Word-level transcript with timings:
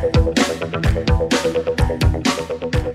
thank 0.00 0.14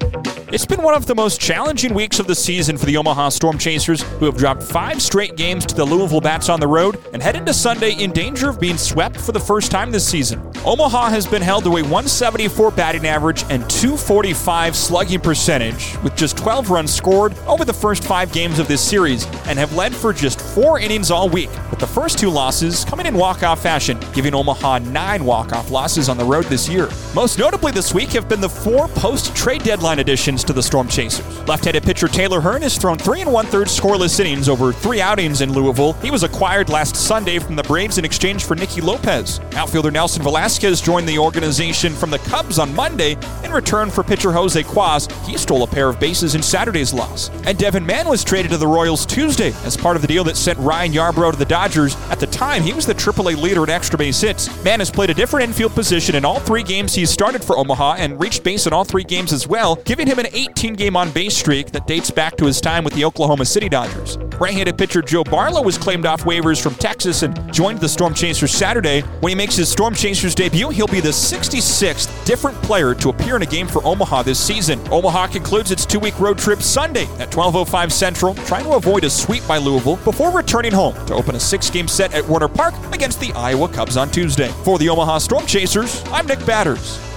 you 0.04 0.10
It's 0.54 0.68
been 0.68 0.84
one 0.84 0.94
of 0.94 1.08
the 1.08 1.16
most 1.16 1.42
challenging 1.42 1.96
weeks 1.96 2.20
of 2.20 2.28
the 2.28 2.36
season 2.36 2.78
for 2.78 2.86
the 2.86 2.96
Omaha 2.96 3.30
Storm 3.30 3.58
Chasers, 3.58 4.04
who 4.04 4.26
have 4.26 4.38
dropped 4.38 4.62
five 4.62 5.02
straight 5.02 5.36
games 5.36 5.66
to 5.66 5.74
the 5.74 5.84
Louisville 5.84 6.22
Bats 6.22 6.48
on 6.48 6.60
the 6.60 6.68
road 6.68 7.00
and 7.12 7.24
head 7.24 7.36
into 7.36 7.52
Sunday 7.56 7.94
in 7.94 8.12
danger 8.12 8.50
of 8.50 8.60
being 8.60 8.78
swept 8.78 9.20
for 9.20 9.32
the 9.32 9.40
first 9.40 9.72
time 9.72 9.90
this 9.90 10.08
season. 10.08 10.40
Omaha 10.64 11.10
has 11.10 11.26
been 11.26 11.42
held 11.42 11.64
to 11.64 11.78
a 11.78 11.82
174 11.82 12.70
batting 12.70 13.08
average 13.08 13.42
and 13.50 13.68
245 13.68 14.76
slugging 14.76 15.20
percentage, 15.20 15.98
with 16.04 16.16
just 16.16 16.38
12 16.38 16.70
runs 16.70 16.94
scored 16.94 17.36
over 17.48 17.66
the 17.66 17.74
first 17.74 18.04
five 18.04 18.32
games 18.32 18.60
of 18.60 18.68
this 18.68 18.80
series, 18.80 19.26
and 19.48 19.58
have 19.58 19.74
led 19.76 19.96
for 19.96 20.14
just 20.14 20.40
four 20.40 20.80
innings 20.80 21.10
all 21.10 21.30
week, 21.30 21.50
with 21.72 21.80
the 21.80 21.88
first 21.88 22.20
two 22.20 22.30
losses 22.30 22.86
coming 22.86 23.08
in 23.08 23.16
walk-off 23.16 23.64
fashion, 23.64 24.00
giving 24.14 24.36
Omaha 24.36 24.78
nine 24.78 25.26
walk-off 25.26 25.72
losses 25.72 26.10
on 26.10 26.18
the 26.20 26.24
road 26.24 26.46
this 26.46 26.70
year. 26.70 26.90
Most 27.16 27.40
notably 27.40 27.72
this 27.72 27.92
week 27.92 28.10
have 28.10 28.30
been 28.30 28.40
the 28.40 28.48
four 28.48 28.88
post-trade 28.90 29.64
deadline 29.64 29.98
additions 29.98 30.43
to 30.46 30.54
the 30.54 30.64
Storm 30.64 30.88
Chasers. 30.88 31.48
Left-handed 31.48 31.84
pitcher 31.84 32.08
Taylor 32.08 32.42
Hearn 32.42 32.62
has 32.62 32.78
thrown 32.78 32.98
three 32.98 33.22
and 33.22 33.32
one-third 33.32 33.68
scoreless 33.68 34.20
innings 34.20 34.50
over 34.50 34.74
three 34.74 35.02
outings 35.02 35.42
in 35.42 35.54
Louisville. 35.54 35.94
He 35.94 36.12
was 36.12 36.24
acquired 36.24 36.70
last 36.70 36.96
Sunday 36.96 37.40
from 37.40 37.56
the 37.56 37.64
Braves 37.64 37.98
in 37.98 38.06
exchange 38.06 38.46
for 38.46 38.56
Nicky 38.56 38.82
Lopez. 38.82 39.40
Outfielder 39.54 39.92
Nelson 39.92 40.24
Velasquez 40.24 40.82
joined 40.82 41.08
the 41.08 41.18
organization 41.18 41.94
from 41.94 42.10
the 42.10 42.20
Cubs 42.20 42.60
on 42.60 42.74
Monday 42.76 43.18
in 43.44 43.52
return 43.52 43.90
for 43.90 44.04
pitcher 44.04 44.32
Jose 44.32 44.62
Cuas. 44.64 45.12
He 45.26 45.38
stole 45.38 45.64
a 45.64 45.68
pair 45.68 45.90
of 45.90 46.00
bases 46.00 46.36
in 46.36 46.44
Saturday's 46.44 46.94
loss. 46.94 47.30
And 47.46 47.58
Devin 47.58 47.86
Mann 47.86 48.08
was 48.08 48.24
traded 48.24 48.52
to 48.52 48.58
the 48.58 48.68
Royals 48.68 49.06
Tuesday 49.06 49.54
as 49.64 49.78
part 49.78 49.96
of 49.96 50.02
the 50.02 50.08
deal 50.08 50.24
that 50.24 50.38
sent 50.38 50.60
Ryan 50.60 50.92
Yarbrough 50.92 51.32
to 51.32 51.38
the 51.38 51.46
Dodgers. 51.46 51.96
At 52.10 52.20
the 52.20 52.28
time, 52.28 52.64
he 52.64 52.74
was 52.74 52.86
the 52.86 52.96
AAA 52.96 53.42
leader 53.42 53.64
in 53.64 53.70
extra 53.70 53.98
base 53.98 54.20
hits. 54.22 54.64
Mann 54.64 54.80
has 54.80 54.92
played 54.92 55.10
a 55.10 55.14
different 55.14 55.46
infield 55.50 55.74
position 55.74 56.16
in 56.16 56.26
all 56.26 56.40
three 56.40 56.64
games 56.64 56.94
he's 56.94 57.10
started 57.10 57.44
for 57.44 57.58
Omaha 57.58 57.96
and 57.98 58.20
reached 58.20 58.44
base 58.44 58.68
in 58.68 58.74
all 58.74 58.84
three 58.84 59.04
games 59.04 59.34
as 59.34 59.48
well, 59.48 59.76
giving 59.78 60.08
him 60.08 60.20
an 60.20 60.28
18 60.34 60.74
game 60.74 60.96
on 60.96 61.12
base 61.12 61.38
streak 61.38 61.72
that 61.72 61.88
dates 61.88 62.12
back 62.12 62.36
to 62.38 62.46
his 62.46 62.60
time 62.60 62.84
with 62.84 62.94
the 62.94 63.06
Oklahoma 63.06 63.46
City 63.46 63.70
Dodgers. 63.70 64.18
Right 64.40 64.54
handed 64.54 64.78
pitcher 64.78 65.02
Joe 65.02 65.24
Barlow 65.24 65.62
was 65.62 65.78
claimed 65.78 66.06
off 66.06 66.24
waivers 66.24 66.62
from 66.62 66.76
Texas 66.76 67.24
and 67.24 67.54
joined 67.54 67.80
the 67.80 67.88
Storm 67.88 68.14
Chasers 68.14 68.52
Saturday. 68.52 69.02
When 69.22 69.30
he 69.30 69.36
makes 69.36 69.56
his 69.56 69.70
Storm 69.70 69.94
Chasers 69.96 70.36
debut, 70.36 70.70
he'll 70.70 70.88
be 70.88 71.00
the 71.00 71.10
66th 71.10 72.26
different 72.26 72.58
player 72.64 72.94
to 72.96 73.10
appear 73.10 73.36
in 73.36 73.42
a 73.42 73.46
game 73.46 73.68
for 73.68 73.86
Omaha 73.86 74.24
this 74.24 74.40
season. 74.40 74.80
Omaha 74.92 75.28
concludes 75.28 75.72
its 75.72 75.86
two 75.86 76.00
week 76.00 76.20
road 76.20 76.38
trip 76.38 76.62
Sunday 76.62 77.06
at 77.20 77.30
12.05 77.32 77.92
Central, 77.92 78.34
trying 78.36 78.64
to 78.66 78.72
avoid 78.74 79.04
a 79.04 79.10
sweep 79.10 79.48
by 79.48 79.58
Louisville 79.58 79.98
before 79.98 80.32
returning 80.32 80.74
home 80.74 80.94
to 81.06 81.14
open 81.14 81.36
a 81.36 81.40
six 81.40 81.70
game 81.70 81.88
set 81.88 82.14
at 82.14 82.28
Werner 82.28 82.48
Park 82.48 82.74
against 82.94 83.20
the 83.20 83.32
Iowa 83.34 83.70
Cubs 83.70 83.98
on 83.98 84.10
Tuesday. 84.10 84.50
For 84.64 84.78
the 84.80 84.90
Omaha 84.90 85.20
Storm 85.20 85.46
Chasers, 85.46 86.04
I'm 86.08 86.26
Nick 86.26 86.40
Badders. 86.40 87.13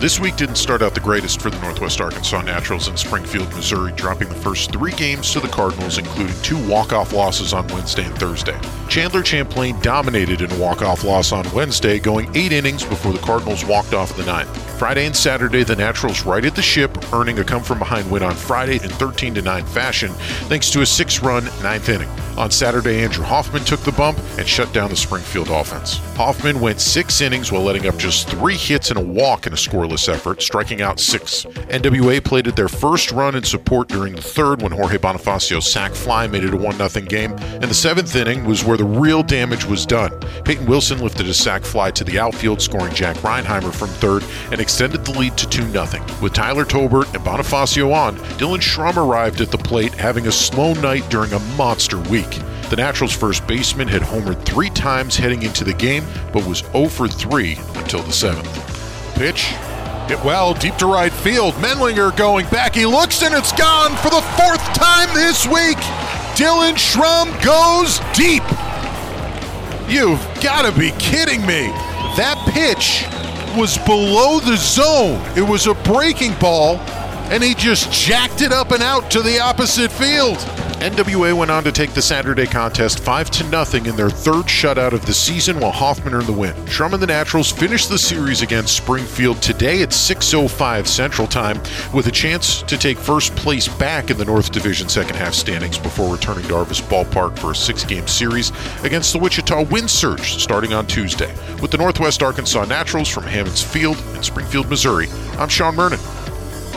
This 0.00 0.18
week 0.18 0.36
didn't 0.36 0.56
start 0.56 0.80
out 0.80 0.94
the 0.94 1.00
greatest 1.00 1.42
for 1.42 1.50
the 1.50 1.60
Northwest 1.60 2.00
Arkansas 2.00 2.40
Naturals 2.40 2.88
in 2.88 2.96
Springfield, 2.96 3.52
Missouri, 3.52 3.92
dropping 3.92 4.30
the 4.30 4.34
first 4.34 4.72
three 4.72 4.92
games 4.92 5.30
to 5.32 5.40
the 5.40 5.48
Cardinals, 5.48 5.98
including 5.98 6.34
two 6.40 6.56
walk-off 6.66 7.12
losses 7.12 7.52
on 7.52 7.68
Wednesday 7.68 8.04
and 8.06 8.18
Thursday. 8.18 8.58
Chandler 8.88 9.22
Champlain 9.22 9.78
dominated 9.82 10.40
in 10.40 10.50
a 10.52 10.58
walk-off 10.58 11.04
loss 11.04 11.32
on 11.32 11.44
Wednesday, 11.52 11.98
going 11.98 12.34
eight 12.34 12.50
innings 12.50 12.82
before 12.82 13.12
the 13.12 13.18
Cardinals 13.18 13.62
walked 13.66 13.92
off 13.92 14.16
the 14.16 14.24
ninth. 14.24 14.48
Friday 14.78 15.04
and 15.04 15.14
Saturday, 15.14 15.64
the 15.64 15.76
Naturals 15.76 16.24
righted 16.24 16.54
the 16.54 16.62
ship, 16.62 17.12
earning 17.12 17.38
a 17.38 17.44
come-from-behind 17.44 18.10
win 18.10 18.22
on 18.22 18.34
Friday 18.34 18.76
in 18.76 18.88
13-9 18.88 19.68
fashion, 19.68 20.12
thanks 20.48 20.70
to 20.70 20.80
a 20.80 20.86
six-run 20.86 21.44
ninth 21.62 21.90
inning. 21.90 22.08
On 22.36 22.50
Saturday, 22.50 23.02
Andrew 23.02 23.24
Hoffman 23.24 23.64
took 23.64 23.80
the 23.80 23.92
bump 23.92 24.18
and 24.38 24.48
shut 24.48 24.72
down 24.72 24.90
the 24.90 24.96
Springfield 24.96 25.48
offense. 25.48 25.98
Hoffman 26.16 26.60
went 26.60 26.80
six 26.80 27.20
innings 27.20 27.52
while 27.52 27.62
letting 27.62 27.86
up 27.86 27.96
just 27.98 28.28
three 28.28 28.56
hits 28.56 28.90
and 28.90 28.98
a 28.98 29.02
walk 29.02 29.46
in 29.46 29.52
a 29.52 29.56
scoreless 29.56 30.08
effort, 30.08 30.40
striking 30.40 30.80
out 30.80 30.98
six. 30.98 31.44
NWA 31.44 32.22
plated 32.24 32.56
their 32.56 32.68
first 32.68 33.12
run 33.12 33.34
in 33.34 33.42
support 33.42 33.88
during 33.88 34.14
the 34.14 34.22
third 34.22 34.62
when 34.62 34.72
Jorge 34.72 34.98
Bonifacio's 34.98 35.70
sac 35.70 35.92
fly 35.92 36.26
made 36.26 36.44
it 36.44 36.54
a 36.54 36.56
1 36.56 36.88
0 36.88 37.06
game, 37.06 37.32
and 37.32 37.64
the 37.64 37.74
seventh 37.74 38.14
inning 38.16 38.44
was 38.44 38.64
where 38.64 38.76
the 38.76 38.84
real 38.84 39.22
damage 39.22 39.64
was 39.64 39.84
done. 39.84 40.10
Peyton 40.44 40.66
Wilson 40.66 41.00
lifted 41.00 41.28
a 41.28 41.34
sac 41.34 41.64
fly 41.64 41.90
to 41.90 42.04
the 42.04 42.18
outfield, 42.18 42.62
scoring 42.62 42.94
Jack 42.94 43.16
Reinheimer 43.18 43.72
from 43.72 43.88
third, 43.88 44.24
and 44.50 44.60
extended 44.60 45.04
the 45.04 45.18
lead 45.18 45.36
to 45.36 45.48
2 45.48 45.70
0. 45.70 45.84
With 46.22 46.32
Tyler 46.32 46.64
Tolbert 46.64 47.12
and 47.14 47.24
Bonifacio 47.24 47.92
on, 47.94 48.16
Dylan 48.38 48.60
Schrum 48.60 48.96
arrived 48.96 49.40
at 49.40 49.50
the 49.50 49.58
plate, 49.58 49.94
having 49.94 50.26
a 50.26 50.32
slow 50.32 50.74
night 50.74 51.08
during 51.10 51.32
a 51.32 51.38
monster 51.56 51.98
week. 51.98 52.19
The 52.70 52.76
Naturals' 52.76 53.12
first 53.12 53.46
baseman 53.46 53.88
had 53.88 54.02
homered 54.02 54.44
three 54.44 54.70
times 54.70 55.16
heading 55.16 55.42
into 55.42 55.64
the 55.64 55.74
game, 55.74 56.04
but 56.32 56.46
was 56.46 56.60
0 56.72 56.88
for 56.88 57.08
3 57.08 57.58
until 57.76 58.02
the 58.02 58.12
seventh. 58.12 59.14
Pitch 59.14 59.46
hit 60.08 60.24
well 60.24 60.54
deep 60.54 60.76
to 60.76 60.86
right 60.86 61.12
field. 61.12 61.54
Menlinger 61.54 62.16
going 62.16 62.46
back. 62.48 62.74
He 62.74 62.86
looks 62.86 63.22
and 63.22 63.34
it's 63.34 63.52
gone 63.52 63.96
for 63.96 64.10
the 64.10 64.22
fourth 64.36 64.62
time 64.74 65.08
this 65.14 65.46
week. 65.46 65.78
Dylan 66.34 66.74
Schrum 66.74 67.30
goes 67.44 68.00
deep. 68.16 68.42
You've 69.90 70.24
got 70.42 70.62
to 70.62 70.78
be 70.78 70.92
kidding 70.98 71.40
me. 71.42 71.66
That 72.16 72.38
pitch 72.52 73.04
was 73.58 73.78
below 73.78 74.40
the 74.40 74.56
zone. 74.56 75.20
It 75.36 75.42
was 75.42 75.66
a 75.66 75.74
breaking 75.74 76.34
ball, 76.40 76.76
and 77.30 77.42
he 77.42 77.54
just 77.54 77.92
jacked 77.92 78.42
it 78.42 78.52
up 78.52 78.70
and 78.70 78.82
out 78.82 79.10
to 79.10 79.22
the 79.22 79.40
opposite 79.40 79.90
field. 79.90 80.38
NWA 80.80 81.36
went 81.36 81.50
on 81.50 81.62
to 81.64 81.72
take 81.72 81.92
the 81.92 82.00
Saturday 82.00 82.46
contest 82.46 83.00
5 83.00 83.30
to 83.32 83.44
nothing 83.50 83.84
in 83.84 83.96
their 83.96 84.08
third 84.08 84.46
shutout 84.46 84.92
of 84.92 85.04
the 85.04 85.12
season 85.12 85.60
while 85.60 85.72
Hoffman 85.72 86.14
earned 86.14 86.26
the 86.26 86.32
win. 86.32 86.54
Schrum 86.64 86.94
and 86.94 87.02
the 87.02 87.06
Naturals 87.06 87.52
finished 87.52 87.90
the 87.90 87.98
series 87.98 88.40
against 88.40 88.78
Springfield 88.78 89.42
today 89.42 89.82
at 89.82 89.92
6:05 89.92 90.88
Central 90.88 91.28
Time 91.28 91.60
with 91.92 92.06
a 92.06 92.10
chance 92.10 92.62
to 92.62 92.78
take 92.78 92.96
first 92.96 93.36
place 93.36 93.68
back 93.68 94.08
in 94.08 94.16
the 94.16 94.24
North 94.24 94.52
Division 94.52 94.88
second 94.88 95.16
half 95.16 95.34
standings 95.34 95.76
before 95.76 96.10
returning 96.10 96.44
to 96.44 96.54
Arvest 96.54 96.88
Ballpark 96.88 97.38
for 97.38 97.50
a 97.50 97.54
six-game 97.54 98.06
series 98.08 98.50
against 98.82 99.12
the 99.12 99.18
Wichita 99.18 99.64
Wind 99.64 99.90
Surge 99.90 100.42
starting 100.42 100.72
on 100.72 100.86
Tuesday. 100.86 101.34
With 101.60 101.72
the 101.72 101.76
Northwest 101.76 102.22
Arkansas 102.22 102.64
Naturals 102.64 103.10
from 103.10 103.24
Hammons 103.24 103.62
Field 103.62 104.02
in 104.14 104.22
Springfield, 104.22 104.70
Missouri, 104.70 105.10
I'm 105.38 105.50
Shawn 105.50 105.76
Murnin. 105.76 106.09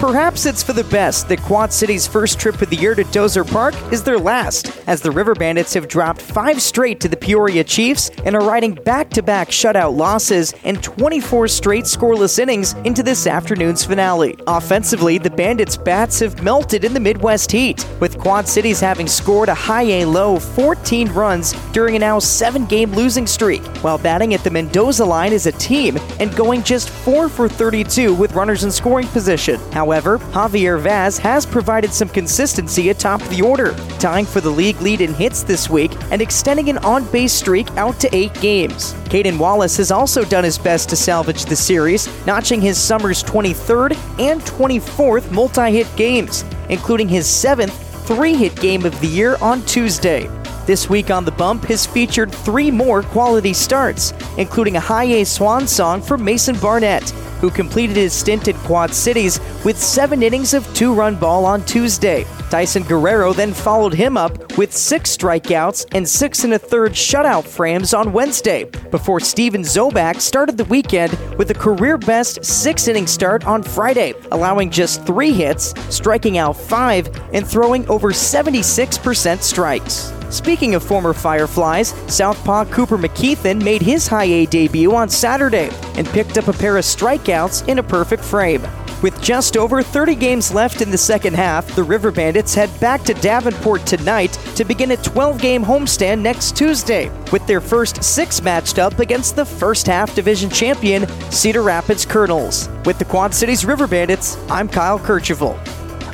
Perhaps 0.04 0.46
it's 0.46 0.62
for 0.62 0.74
the 0.74 0.84
best 0.84 1.30
that 1.30 1.42
Quad 1.44 1.72
City's 1.72 2.06
first 2.06 2.38
trip 2.38 2.62
of 2.62 2.70
the 2.70 2.76
year 2.76 2.94
to 2.94 3.06
Dozer 3.06 3.50
Park 3.50 3.74
is 3.90 4.04
their 4.04 4.20
last, 4.20 4.78
as 4.86 5.00
the 5.00 5.10
River 5.10 5.34
Bandits 5.34 5.74
have 5.76 5.88
dropped 5.88 6.22
five 6.22 6.62
straight 6.62 7.00
to 7.00 7.08
the 7.08 7.16
Peoria 7.16 7.64
Chiefs 7.64 8.10
and 8.26 8.36
are 8.36 8.46
riding 8.46 8.74
back 8.74 9.10
to 9.12 9.24
back 9.24 9.48
shutout 9.48 9.96
losses 9.96 10.54
and 10.66 10.84
24 10.84 11.48
straight 11.48 11.86
scoreless 11.86 12.38
innings 12.38 12.74
into 12.84 13.02
this 13.02 13.26
afternoon's 13.26 13.86
finale. 13.86 14.36
Offensively, 14.46 15.20
the 15.20 15.30
Bandits' 15.30 15.78
bats 15.78 16.20
have 16.20 16.44
melted 16.44 16.84
in 16.84 16.94
the 16.94 17.00
Midwest 17.00 17.50
heat, 17.50 17.88
with 18.02 18.20
Quad 18.20 18.46
Cities 18.46 18.82
having 18.82 19.08
scored 19.08 19.48
a 19.48 19.56
high 19.56 19.84
A 19.84 20.06
low 20.06 20.38
14 20.38 21.14
runs 21.14 21.54
during 21.72 21.96
a 21.96 22.00
now 22.00 22.20
seven 22.20 22.66
game 22.66 22.92
losing 22.92 23.26
streak, 23.26 23.66
while 23.78 23.98
batting 23.98 24.34
at 24.34 24.44
the 24.44 24.52
Mendoza 24.52 25.06
line 25.06 25.32
as 25.32 25.46
a 25.46 25.54
team 25.54 25.98
and 26.20 26.36
going 26.36 26.62
just 26.62 26.90
4 26.90 27.30
for 27.30 27.48
32 27.48 28.14
with 28.14 28.34
runners 28.34 28.66
in 28.66 28.72
scoring 28.72 29.08
position. 29.08 29.58
However, 29.72 29.93
Javier 30.02 30.80
Vaz 30.80 31.18
has 31.18 31.46
provided 31.46 31.94
some 31.94 32.10
consistency 32.10 32.90
atop 32.90 33.22
the 33.24 33.42
order, 33.42 33.74
tying 34.00 34.26
for 34.26 34.42
the 34.42 34.50
league 34.50 34.80
lead 34.82 35.02
in 35.02 35.14
hits 35.14 35.44
this 35.44 35.70
week 35.70 35.92
and 36.12 36.22
extending 36.22 36.70
an 36.70 36.78
on 36.80 37.06
base 37.12 37.34
streak 37.34 37.70
out 37.78 38.00
to 38.00 38.16
eight 38.16 38.34
games. 38.42 38.96
Cayden 39.10 39.38
Wallace 39.38 39.78
has 39.78 39.92
also 39.92 40.24
done 40.24 40.44
his 40.44 40.58
best 40.58 40.90
to 40.90 40.96
salvage 40.96 41.46
the 41.46 41.56
series, 41.56 42.08
notching 42.26 42.62
his 42.62 42.78
summer's 42.78 43.24
23rd 43.24 43.96
and 44.20 44.42
24th 44.42 45.32
multi 45.32 45.72
hit 45.72 45.88
games, 45.96 46.44
including 46.70 47.08
his 47.08 47.28
seventh 47.28 47.74
three 48.08 48.34
hit 48.34 48.56
game 48.56 48.86
of 48.86 49.00
the 49.00 49.08
year 49.08 49.38
on 49.42 49.62
Tuesday. 49.64 50.30
This 50.66 50.90
week 50.90 51.12
on 51.12 51.26
The 51.26 51.32
Bump 51.32 51.66
has 51.66 51.86
featured 51.86 52.32
three 52.32 52.72
more 52.72 53.04
quality 53.04 53.52
starts, 53.52 54.14
including 54.38 54.78
a 54.78 54.80
high 54.80 55.04
A 55.04 55.26
swan 55.26 55.68
song 55.68 56.02
from 56.02 56.24
Mason 56.24 56.58
Barnett, 56.58 57.10
who 57.42 57.50
completed 57.50 57.98
his 57.98 58.14
stint 58.14 58.48
at 58.48 58.56
Quad 58.64 58.94
Cities 58.94 59.42
with 59.66 59.78
seven 59.78 60.24
innings 60.24 60.54
of 60.54 60.66
two 60.74 60.94
run 60.94 61.18
ball 61.18 61.46
on 61.46 61.66
Tuesday. 61.66 62.26
Tyson 62.50 62.84
Guerrero 62.84 63.34
then 63.34 63.52
followed 63.52 63.94
him 63.94 64.16
up 64.16 64.58
with 64.58 64.72
six 64.72 65.18
strikeouts 65.18 65.86
and 65.92 66.08
six 66.08 66.46
and 66.46 66.54
a 66.54 66.60
third 66.60 66.94
shutout 66.94 67.44
frames 67.44 67.94
on 67.94 68.14
Wednesday, 68.14 68.64
before 68.90 69.20
Steven 69.20 69.64
Zobac 69.64 70.22
started 70.22 70.56
the 70.58 70.64
weekend 70.66 71.12
with 71.38 71.52
a 71.52 71.56
career 71.56 71.98
best 71.98 72.46
six 72.46 72.88
inning 72.88 73.08
start 73.08 73.46
on 73.46 73.64
Friday, 73.64 74.14
allowing 74.32 74.70
just 74.70 75.06
three 75.06 75.34
hits, 75.34 75.74
striking 75.94 76.38
out 76.38 76.56
five, 76.56 77.10
and 77.34 77.46
throwing 77.46 77.86
over 77.90 78.12
76% 78.12 79.42
strikes. 79.42 80.14
Speaking 80.34 80.74
of 80.74 80.82
former 80.82 81.14
Fireflies, 81.14 81.94
Southpaw 82.08 82.66
Cooper 82.66 82.98
McKeithan 82.98 83.64
made 83.64 83.84
his 83.84 84.08
high 84.08 84.24
A 84.24 84.46
debut 84.48 84.96
on 84.96 85.08
Saturday 85.08 85.70
and 85.96 86.08
picked 86.08 86.40
up 86.40 86.48
a 86.48 86.54
pair 86.54 86.76
of 86.78 86.84
strikeouts 86.84 87.68
in 87.68 87.78
a 87.78 87.84
perfect 87.84 88.26
frame. 88.26 88.64
With 89.04 89.22
just 89.22 89.58
over 89.58 89.84
30 89.84 90.16
games 90.16 90.52
left 90.52 90.82
in 90.82 90.90
the 90.90 90.98
second 90.98 91.36
half, 91.36 91.68
the 91.76 91.84
River 91.84 92.10
Bandits 92.10 92.56
head 92.56 92.72
back 92.80 93.04
to 93.04 93.14
Davenport 93.14 93.86
tonight 93.86 94.32
to 94.56 94.66
begin 94.66 94.90
a 94.90 94.98
12 94.98 95.40
game 95.40 95.64
homestand 95.64 96.22
next 96.22 96.58
Tuesday, 96.58 97.12
with 97.32 97.46
their 97.46 97.62
first 97.62 98.04
six 98.04 98.42
matched 98.42 98.80
up 98.80 98.98
against 98.98 99.36
the 99.36 99.46
first 99.46 99.86
half 99.86 100.16
division 100.16 100.50
champion, 100.50 101.06
Cedar 101.30 101.62
Rapids 101.62 102.08
Kernels. 102.08 102.70
With 102.86 102.98
the 102.98 103.06
Quad 103.06 103.36
Cities 103.36 103.66
River 103.66 103.86
Bandits, 103.86 104.36
I'm 104.50 104.68
Kyle 104.68 104.98
Kercheval. 104.98 105.73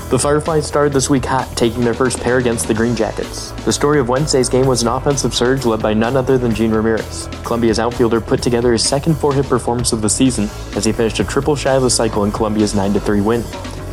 The 0.10 0.18
Fireflies 0.18 0.66
started 0.66 0.92
this 0.92 1.08
week 1.08 1.24
hot, 1.24 1.56
taking 1.56 1.82
their 1.82 1.94
first 1.94 2.20
pair 2.20 2.40
against 2.40 2.68
the 2.68 2.74
Green 2.74 2.96
Jackets. 2.96 3.52
The 3.64 3.72
story 3.72 4.00
of 4.00 4.10
Wednesday's 4.10 4.50
game 4.50 4.66
was 4.66 4.82
an 4.82 4.88
offensive 4.88 5.36
surge 5.36 5.66
led 5.66 5.84
by 5.84 5.94
none 5.94 6.18
other 6.18 6.36
than 6.36 6.56
Jean 6.56 6.72
Ramirez. 6.72 7.30
Columbia's 7.44 7.78
outfielder 7.78 8.20
put 8.20 8.42
together 8.42 8.72
his 8.72 8.84
second 8.84 9.14
four-hit 9.14 9.46
performance 9.46 9.94
of 9.94 10.02
the 10.02 10.10
season 10.10 10.50
as 10.76 10.84
he 10.84 10.92
finished 10.92 11.20
a 11.20 11.24
triple 11.24 11.56
shy 11.56 11.76
of 11.76 11.84
the 11.84 11.92
cycle 11.92 12.24
in 12.24 12.32
Columbia's 12.32 12.74
9-3 12.74 13.24
win. 13.24 13.44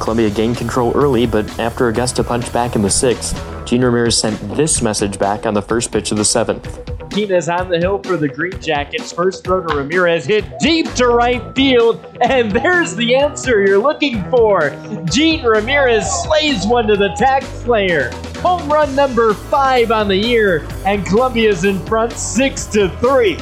Columbia 0.00 0.30
gained 0.30 0.56
control 0.56 0.90
early, 0.94 1.26
but 1.26 1.46
after 1.58 1.88
Augusta 1.88 2.24
punched 2.24 2.50
back 2.50 2.76
in 2.76 2.80
the 2.80 2.88
sixth, 2.88 3.38
Jean 3.66 3.84
Ramirez 3.84 4.16
sent 4.16 4.40
this 4.56 4.80
message 4.80 5.18
back 5.18 5.44
on 5.44 5.52
the 5.52 5.60
first 5.60 5.92
pitch 5.92 6.12
of 6.12 6.16
the 6.16 6.24
seventh. 6.24 6.95
Martinez 7.16 7.48
on 7.48 7.70
the 7.70 7.78
hill 7.78 7.98
for 8.02 8.18
the 8.18 8.28
Green 8.28 8.60
Jackets. 8.60 9.10
First 9.10 9.42
throw 9.42 9.66
to 9.66 9.74
Ramirez, 9.74 10.26
hit 10.26 10.44
deep 10.58 10.92
to 10.96 11.08
right 11.08 11.42
field, 11.54 12.04
and 12.20 12.52
there's 12.52 12.94
the 12.94 13.16
answer 13.16 13.64
you're 13.64 13.78
looking 13.78 14.22
for. 14.28 14.68
Jean 15.10 15.42
Ramirez 15.42 16.06
slays 16.24 16.66
one 16.66 16.86
to 16.88 16.94
the 16.94 17.08
tag 17.16 17.42
slayer. 17.42 18.10
Home 18.42 18.70
run 18.70 18.94
number 18.94 19.32
five 19.32 19.90
on 19.90 20.08
the 20.08 20.16
year, 20.16 20.68
and 20.84 21.06
Columbia's 21.06 21.64
in 21.64 21.78
front 21.86 22.12
six 22.12 22.66
to 22.66 22.90
three. 22.98 23.38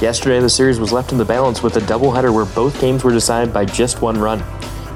Yesterday, 0.00 0.40
the 0.40 0.48
series 0.48 0.80
was 0.80 0.90
left 0.90 1.12
in 1.12 1.18
the 1.18 1.24
balance 1.24 1.62
with 1.62 1.76
a 1.76 1.80
doubleheader 1.80 2.32
where 2.32 2.46
both 2.46 2.80
games 2.80 3.04
were 3.04 3.12
decided 3.12 3.52
by 3.52 3.66
just 3.66 4.00
one 4.00 4.18
run. 4.18 4.42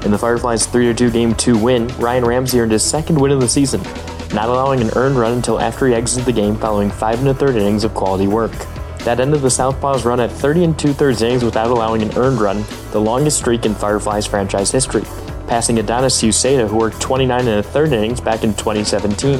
In 0.03 0.09
the 0.09 0.17
Fireflies' 0.17 0.65
3 0.65 0.91
2 0.91 1.11
Game 1.11 1.35
2 1.35 1.55
win, 1.55 1.87
Ryan 1.99 2.25
Ramsey 2.25 2.59
earned 2.61 2.71
his 2.71 2.81
second 2.81 3.19
win 3.19 3.31
of 3.31 3.41
the 3.41 3.47
season 3.47 3.83
not 4.33 4.49
allowing 4.49 4.81
an 4.81 4.89
earned 4.95 5.17
run 5.17 5.33
until 5.33 5.59
after 5.59 5.87
he 5.87 5.93
exited 5.93 6.25
the 6.25 6.31
game 6.31 6.55
following 6.55 6.89
five 6.89 7.19
and 7.19 7.27
a 7.27 7.33
third 7.33 7.55
innings 7.55 7.83
of 7.83 7.93
quality 7.93 8.27
work. 8.27 8.51
That 8.99 9.19
ended 9.19 9.41
the 9.41 9.47
Southpaws' 9.47 10.03
run 10.03 10.19
at 10.19 10.31
30 10.31 10.63
and 10.63 10.79
two 10.79 10.93
thirds 10.93 11.21
innings 11.21 11.43
without 11.43 11.69
allowing 11.69 12.01
an 12.01 12.17
earned 12.17 12.41
run, 12.41 12.65
the 12.91 12.99
longest 12.99 13.37
streak 13.37 13.65
in 13.65 13.73
Fireflies 13.73 14.27
franchise 14.27 14.71
history, 14.71 15.03
passing 15.47 15.79
Adonis 15.79 16.21
Uceda, 16.21 16.67
who 16.67 16.77
worked 16.77 16.99
29 16.99 17.39
and 17.39 17.49
a 17.49 17.63
third 17.63 17.93
innings 17.93 18.19
back 18.19 18.43
in 18.43 18.53
2017. 18.55 19.39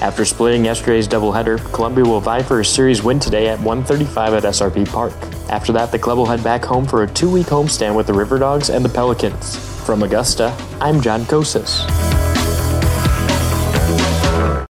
After 0.00 0.24
splitting 0.24 0.64
yesterday's 0.64 1.08
doubleheader, 1.08 1.58
Columbia 1.72 2.04
will 2.04 2.20
vie 2.20 2.42
for 2.42 2.60
a 2.60 2.64
series 2.64 3.02
win 3.02 3.18
today 3.18 3.48
at 3.48 3.58
1:35 3.60 4.34
at 4.34 4.44
SRP 4.44 4.84
Park. 4.84 5.12
After 5.48 5.72
that, 5.72 5.90
the 5.90 5.98
club 5.98 6.18
will 6.18 6.26
head 6.26 6.44
back 6.44 6.64
home 6.64 6.86
for 6.86 7.02
a 7.02 7.08
two-week 7.08 7.46
homestand 7.46 7.96
with 7.96 8.06
the 8.06 8.14
River 8.14 8.38
Dogs 8.38 8.68
and 8.70 8.84
the 8.84 8.88
Pelicans. 8.90 9.56
From 9.84 10.02
Augusta, 10.02 10.54
I'm 10.80 11.00
John 11.00 11.24
Kocsis. 11.24 12.17